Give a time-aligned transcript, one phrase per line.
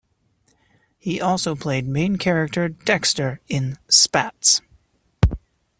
[0.97, 4.59] He also played main character Dexter in "Spatz".